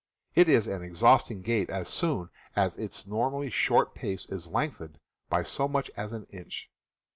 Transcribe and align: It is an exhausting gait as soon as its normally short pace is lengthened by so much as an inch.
It 0.33 0.49
is 0.49 0.65
an 0.65 0.81
exhausting 0.81 1.43
gait 1.43 1.69
as 1.69 1.87
soon 1.87 2.31
as 2.55 2.75
its 2.75 3.05
normally 3.05 3.51
short 3.51 3.93
pace 3.93 4.25
is 4.29 4.47
lengthened 4.47 4.97
by 5.29 5.43
so 5.43 5.67
much 5.67 5.91
as 5.95 6.11
an 6.11 6.25
inch. 6.31 6.71